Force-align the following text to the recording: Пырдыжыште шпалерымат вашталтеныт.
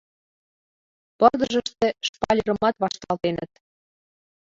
Пырдыжыште 1.19 1.87
шпалерымат 2.07 2.75
вашталтеныт. 2.83 3.51